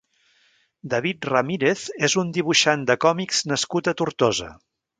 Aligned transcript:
David 0.93 1.27
Ramírez 1.33 1.83
és 2.09 2.15
un 2.23 2.31
dibuixant 2.39 2.87
de 2.91 2.99
còmics 3.07 3.45
nascut 3.53 3.91
a 3.93 3.95
Tortosa. 4.03 4.49